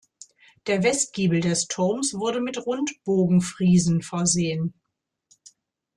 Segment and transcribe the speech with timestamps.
[0.65, 4.73] Der Westgiebel des Turms wurde mit Rundbogenfriesen versehen.